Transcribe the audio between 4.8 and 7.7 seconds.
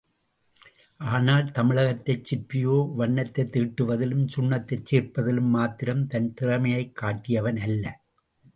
சேர்ப்பதிலும் மாத்திரம் தன் திறமையைக் காட்டியவன்